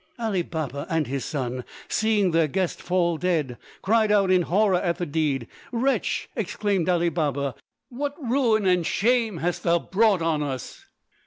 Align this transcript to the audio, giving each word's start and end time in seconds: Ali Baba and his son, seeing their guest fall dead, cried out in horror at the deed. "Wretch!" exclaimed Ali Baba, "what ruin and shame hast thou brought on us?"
Ali 0.17 0.41
Baba 0.41 0.87
and 0.89 1.05
his 1.05 1.23
son, 1.25 1.63
seeing 1.87 2.31
their 2.31 2.47
guest 2.47 2.81
fall 2.81 3.17
dead, 3.19 3.59
cried 3.83 4.11
out 4.11 4.31
in 4.31 4.41
horror 4.41 4.81
at 4.81 4.97
the 4.97 5.05
deed. 5.05 5.47
"Wretch!" 5.71 6.27
exclaimed 6.35 6.89
Ali 6.89 7.09
Baba, 7.09 7.53
"what 7.89 8.15
ruin 8.19 8.65
and 8.65 8.83
shame 8.83 9.37
hast 9.37 9.61
thou 9.61 9.77
brought 9.77 10.23
on 10.23 10.41
us?" 10.41 10.87